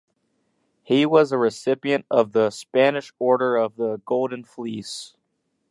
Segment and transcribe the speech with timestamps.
[0.81, 5.15] He was a recipient of the Spanish Order of the Golden Fleece.